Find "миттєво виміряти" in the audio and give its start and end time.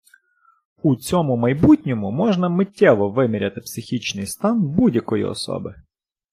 2.49-3.61